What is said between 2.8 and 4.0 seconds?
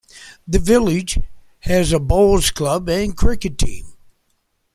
and cricket team.